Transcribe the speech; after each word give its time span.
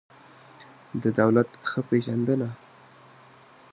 د 1.01 1.03
دولت 1.19 1.49
ښه 1.69 1.81
پېژندنه 1.89 2.49